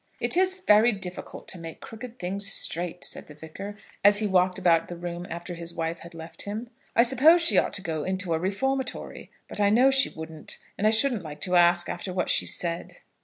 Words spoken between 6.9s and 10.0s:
"I suppose she ought to go into a reformatory. But I know